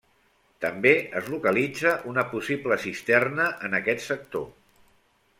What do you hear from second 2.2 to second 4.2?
possible cisterna en aquest